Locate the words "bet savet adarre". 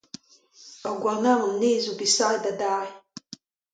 1.99-2.91